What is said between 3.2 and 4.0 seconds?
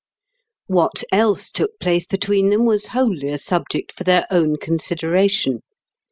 a subject